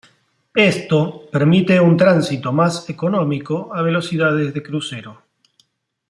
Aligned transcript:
Esto 0.55 1.29
permite 1.31 1.79
un 1.79 1.95
tránsito 1.95 2.51
más 2.51 2.89
económico 2.89 3.69
a 3.71 3.83
velocidades 3.83 4.51
de 4.51 4.63
crucero. 4.63 5.21